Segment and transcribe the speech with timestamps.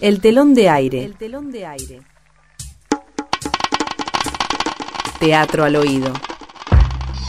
[0.00, 1.04] El telón de aire.
[1.04, 2.02] El telón de aire.
[5.18, 6.12] Teatro al oído.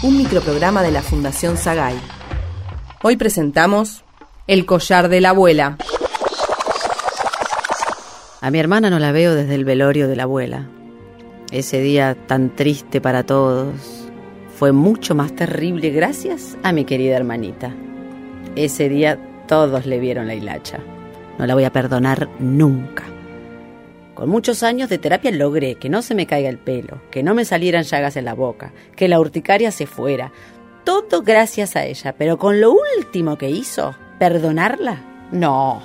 [0.04, 2.00] Un microprograma de la Fundación Sagay.
[3.02, 4.04] Hoy presentamos
[4.46, 5.78] El collar de la abuela.
[8.40, 10.68] A mi hermana no la veo desde el velorio de la abuela.
[11.52, 13.74] Ese día tan triste para todos
[14.60, 17.74] fue mucho más terrible gracias a mi querida hermanita.
[18.56, 20.80] Ese día todos le vieron la hilacha.
[21.40, 23.06] No la voy a perdonar nunca.
[24.14, 27.34] Con muchos años de terapia logré que no se me caiga el pelo, que no
[27.34, 30.34] me salieran llagas en la boca, que la urticaria se fuera.
[30.84, 35.82] Todo gracias a ella, pero con lo último que hizo, perdonarla, no.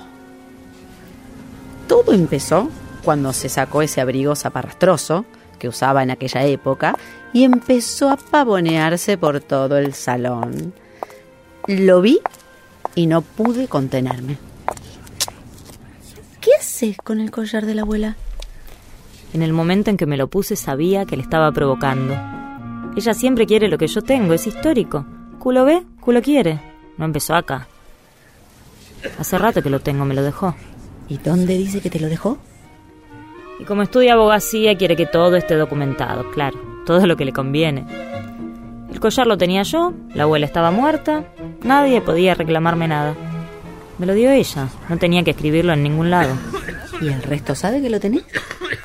[1.87, 2.69] Todo empezó
[3.05, 5.23] cuando se sacó ese abrigo zaparrastroso
[5.57, 6.97] que usaba en aquella época
[7.31, 10.73] y empezó a pavonearse por todo el salón.
[11.67, 12.19] Lo vi
[12.93, 14.37] y no pude contenerme.
[16.77, 18.17] ¿Qué haces con el collar de la abuela?
[19.31, 22.13] En el momento en que me lo puse sabía que le estaba provocando.
[22.97, 25.05] Ella siempre quiere lo que yo tengo, es histórico.
[25.39, 26.59] Culo ve, culo quiere.
[26.97, 27.69] No empezó acá.
[29.17, 30.53] Hace rato que lo tengo, me lo dejó.
[31.07, 32.39] ¿Y dónde dice que te lo dejó?
[33.57, 37.85] Y como estudia abogacía, quiere que todo esté documentado, claro, todo lo que le conviene.
[38.91, 41.23] El collar lo tenía yo, la abuela estaba muerta,
[41.63, 43.15] nadie podía reclamarme nada.
[43.97, 46.35] Me lo dio ella, no tenía que escribirlo en ningún lado.
[47.01, 48.23] ¿Y el resto sabe que lo tenés?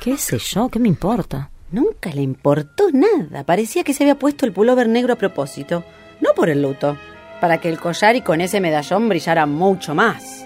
[0.00, 0.68] ¿Qué sé yo?
[0.68, 1.50] ¿Qué me importa?
[1.70, 3.44] Nunca le importó nada.
[3.44, 5.84] Parecía que se había puesto el pullover negro a propósito.
[6.20, 6.96] No por el luto,
[7.40, 10.44] para que el collar y con ese medallón brillara mucho más.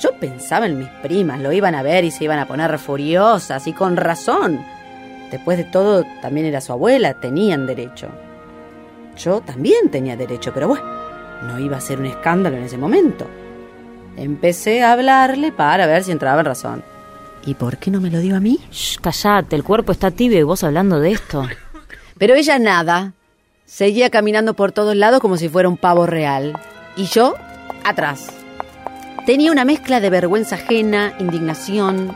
[0.00, 3.66] Yo pensaba en mis primas, lo iban a ver y se iban a poner furiosas,
[3.66, 4.60] y con razón.
[5.30, 8.08] Después de todo, también era su abuela, tenían derecho.
[9.16, 10.84] Yo también tenía derecho, pero bueno,
[11.42, 13.26] no iba a ser un escándalo en ese momento.
[14.16, 16.93] Empecé a hablarle para ver si entraba en razón.
[17.46, 18.58] ¿Y por qué no me lo dio a mí?
[18.70, 21.46] Shh, callate, el cuerpo está tibio y vos hablando de esto.
[22.18, 23.12] Pero ella nada.
[23.66, 26.58] Seguía caminando por todos lados como si fuera un pavo real.
[26.96, 27.34] Y yo,
[27.84, 28.28] atrás.
[29.26, 32.14] Tenía una mezcla de vergüenza ajena, indignación.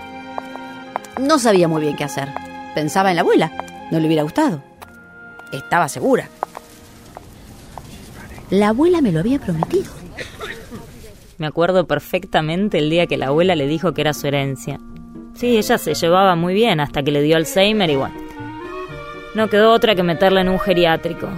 [1.20, 2.28] No sabía muy bien qué hacer.
[2.74, 3.52] Pensaba en la abuela.
[3.90, 4.62] No le hubiera gustado.
[5.52, 6.28] Estaba segura.
[8.50, 9.90] La abuela me lo había prometido.
[11.38, 14.78] Me acuerdo perfectamente el día que la abuela le dijo que era su herencia.
[15.38, 18.14] Sí, ella se llevaba muy bien hasta que le dio Alzheimer y bueno.
[19.36, 21.28] No quedó otra que meterla en un geriátrico.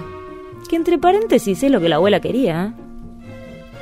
[0.67, 2.65] Que entre paréntesis es lo que la abuela quería.
[2.65, 2.81] ¿eh?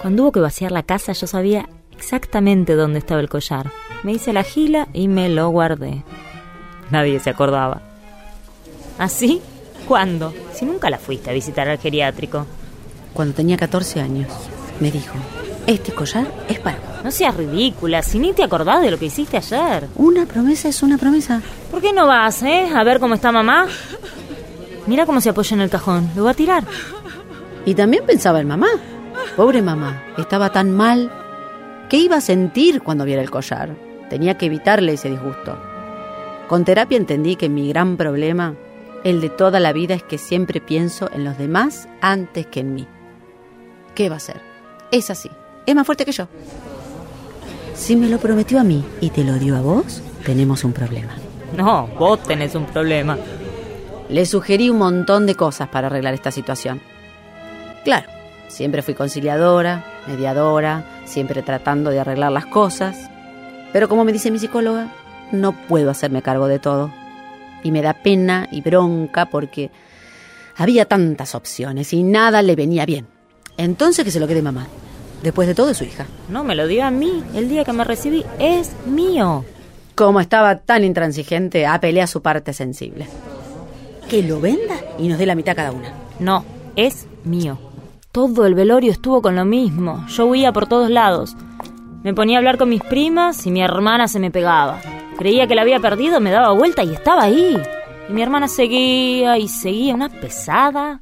[0.01, 3.71] Cuando hubo que vaciar la casa yo sabía exactamente dónde estaba el collar.
[4.03, 6.03] Me hice la gila y me lo guardé.
[6.91, 7.81] Nadie se acordaba.
[8.97, 9.41] ¿Así?
[9.87, 10.33] ¿Cuándo?
[10.51, 12.45] Si nunca la fuiste a visitar al geriátrico.
[13.13, 14.27] Cuando tenía 14 años,
[14.81, 15.13] me dijo,
[15.69, 17.03] este collar es para vos.
[17.03, 19.87] No seas ridícula, si ni te acordás de lo que hiciste ayer.
[19.95, 21.41] Una promesa es una promesa.
[21.69, 22.69] ¿Por qué no vas, eh?
[22.73, 23.67] A ver cómo está mamá.
[24.87, 26.09] Mira cómo se apoya en el cajón.
[26.15, 26.63] Lo va a tirar.
[27.65, 28.67] Y también pensaba en mamá.
[29.35, 31.11] Pobre mamá, estaba tan mal.
[31.87, 33.75] ¿Qué iba a sentir cuando viera el collar?
[34.09, 35.55] Tenía que evitarle ese disgusto.
[36.47, 38.55] Con terapia entendí que mi gran problema,
[39.03, 42.73] el de toda la vida, es que siempre pienso en los demás antes que en
[42.73, 42.87] mí.
[43.93, 44.41] ¿Qué va a ser?
[44.91, 45.29] Es así.
[45.69, 46.27] Es más fuerte que yo.
[47.75, 51.11] Si me lo prometió a mí y te lo dio a vos, tenemos un problema.
[51.55, 53.19] No, vos tenés un problema.
[54.09, 56.81] Le sugerí un montón de cosas para arreglar esta situación.
[57.83, 58.09] Claro,
[58.47, 63.07] siempre fui conciliadora, mediadora, siempre tratando de arreglar las cosas.
[63.71, 64.91] Pero como me dice mi psicóloga,
[65.31, 66.91] no puedo hacerme cargo de todo.
[67.61, 69.69] Y me da pena y bronca porque
[70.57, 73.05] había tantas opciones y nada le venía bien.
[73.55, 74.65] Entonces que se lo quede mamá.
[75.23, 76.05] Después de todo es su hija.
[76.29, 77.23] No, me lo dio a mí.
[77.33, 79.43] El día que me recibí es mío.
[79.95, 83.07] Como estaba tan intransigente, apelé a su parte sensible.
[84.09, 85.93] Que lo venda y nos dé la mitad cada una.
[86.19, 87.59] No, es mío.
[88.11, 90.05] Todo el velorio estuvo con lo mismo.
[90.07, 91.35] Yo huía por todos lados.
[92.03, 94.79] Me ponía a hablar con mis primas y mi hermana se me pegaba.
[95.17, 97.61] Creía que la había perdido, me daba vuelta y estaba ahí.
[98.07, 101.01] Y mi hermana seguía y seguía, una pesada.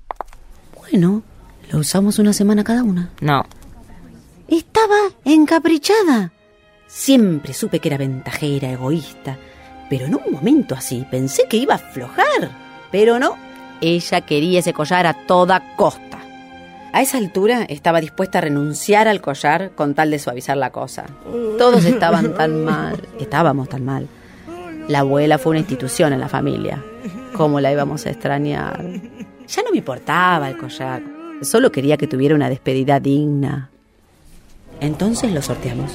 [0.75, 1.21] Bueno,
[1.71, 3.11] lo usamos una semana cada una.
[3.21, 3.45] No,
[4.47, 6.31] Estaba encaprichada.
[6.87, 9.37] Siempre supe que era ventajera, egoísta,
[9.89, 12.51] pero en un momento así pensé que iba a aflojar.
[12.91, 13.35] Pero no,
[13.81, 16.19] ella quería ese collar a toda costa.
[16.93, 21.05] A esa altura estaba dispuesta a renunciar al collar con tal de suavizar la cosa.
[21.57, 24.07] Todos estaban tan mal, estábamos tan mal.
[24.87, 26.83] La abuela fue una institución en la familia.
[27.35, 28.83] ¿Cómo la íbamos a extrañar?
[29.47, 31.03] Ya no me importaba el collar.
[31.41, 33.69] Solo quería que tuviera una despedida digna.
[34.79, 35.91] Entonces lo sorteamos.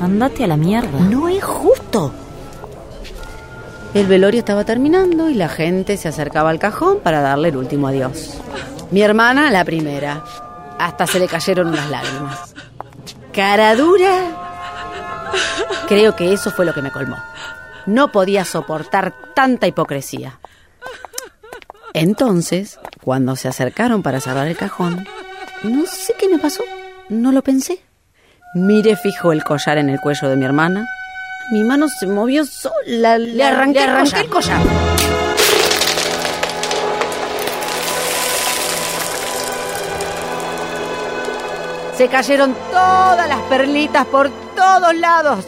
[0.00, 0.98] Andate a la mierda.
[1.00, 2.12] No es justo.
[3.94, 7.88] El velorio estaba terminando y la gente se acercaba al cajón para darle el último
[7.88, 8.38] adiós.
[8.90, 10.24] Mi hermana, la primera.
[10.78, 12.54] Hasta se le cayeron unas lágrimas.
[13.32, 14.38] Cara dura.
[15.88, 17.16] Creo que eso fue lo que me colmó.
[17.86, 20.38] No podía soportar tanta hipocresía.
[21.92, 25.06] Entonces, cuando se acercaron para cerrar el cajón,
[25.62, 26.64] no sé qué me pasó.
[27.08, 27.82] No lo pensé.
[28.54, 30.84] Miré fijo el collar en el cuello de mi hermana.
[31.50, 33.16] Mi mano se movió sola.
[33.16, 34.60] Le arranqué, el collar.
[41.96, 45.46] Se cayeron todas las perlitas por todos lados.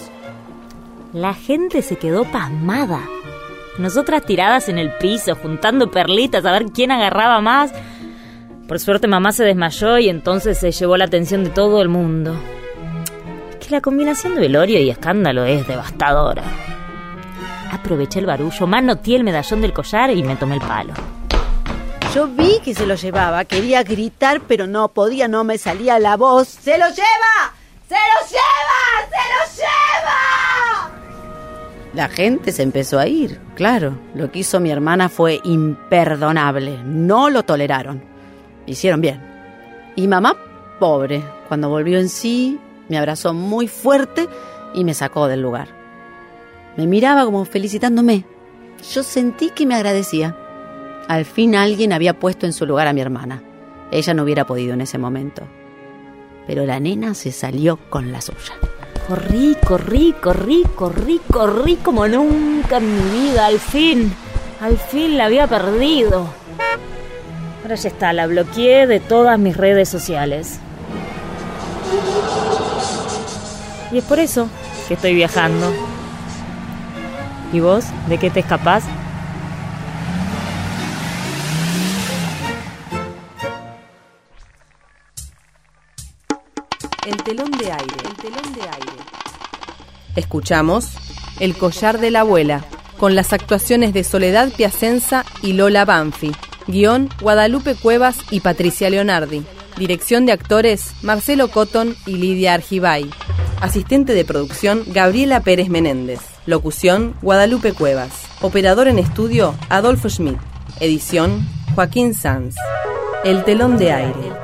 [1.13, 3.01] La gente se quedó pasmada.
[3.77, 7.71] Nosotras tiradas en el piso, juntando perlitas a ver quién agarraba más.
[8.67, 12.35] Por suerte mamá se desmayó y entonces se llevó la atención de todo el mundo.
[13.65, 16.43] Es que la combinación de velorio y escándalo es devastadora.
[17.73, 20.93] Aproveché el barullo, manoteé el medallón del collar y me tomé el palo.
[22.15, 26.19] Yo vi que se lo llevaba, quería gritar, pero no podía, no me salía la
[26.19, 26.47] voz.
[26.49, 27.55] ¡Se lo lleva!
[27.89, 29.09] ¡Se lo lleva!
[29.09, 30.91] ¡Se lo lleva!
[31.95, 33.99] La gente se empezó a ir, claro.
[34.15, 36.81] Lo que hizo mi hermana fue imperdonable.
[36.85, 38.05] No lo toleraron.
[38.67, 39.23] Hicieron bien.
[39.97, 40.37] Y mamá,
[40.79, 44.29] pobre, cuando volvió en sí, me abrazó muy fuerte
[44.75, 45.69] y me sacó del lugar.
[46.77, 48.25] Me miraba como felicitándome.
[48.93, 50.37] Yo sentí que me agradecía.
[51.09, 53.43] Al fin alguien había puesto en su lugar a mi hermana.
[53.91, 55.43] Ella no hubiera podido en ese momento.
[56.47, 58.55] Pero la nena se salió con la suya.
[59.09, 63.47] Corrí, corrí, corrí, corrí, corrí como nunca en mi vida.
[63.47, 64.13] Al fin,
[64.61, 66.27] al fin la había perdido.
[67.63, 70.59] Ahora ya está, la bloqueé de todas mis redes sociales.
[73.95, 74.49] Y es por eso
[74.89, 75.73] que estoy viajando.
[77.53, 77.85] ¿Y vos?
[78.09, 78.83] ¿De qué te escapás?
[87.07, 89.05] El telón de aire, el telón de aire.
[90.17, 90.89] Escuchamos
[91.39, 92.65] El collar de la abuela,
[92.99, 96.33] con las actuaciones de Soledad Piacenza y Lola Banfi.
[96.67, 99.45] Guión Guadalupe Cuevas y Patricia Leonardi.
[99.79, 103.09] Dirección de actores Marcelo Cotton y Lidia Argibay.
[103.65, 106.21] Asistente de producción Gabriela Pérez Menéndez.
[106.45, 108.29] Locución Guadalupe Cuevas.
[108.43, 110.37] Operador en estudio Adolfo Schmidt.
[110.81, 111.41] Edición
[111.75, 112.57] Joaquín Sanz.
[113.25, 114.35] El telón de aire.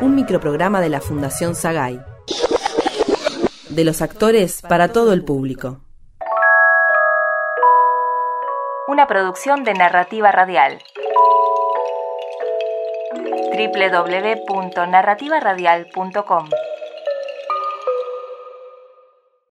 [0.00, 2.00] Un microprograma de la Fundación Sagay.
[3.68, 5.82] De los actores para todo el público.
[8.88, 10.78] Una producción de narrativa radial
[13.52, 16.48] www.narrativaradial.com